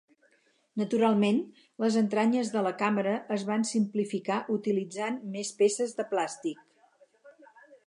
Naturalment, 0.81 1.41
les 1.83 1.97
entranyes 2.01 2.49
de 2.55 2.63
la 2.69 2.71
càmera 2.79 3.13
es 3.37 3.45
van 3.51 3.67
simplificar 3.73 4.39
utilitzant 4.57 5.23
més 5.37 5.55
peces 5.63 5.97
de 6.01 6.09
plàstic. 6.17 6.67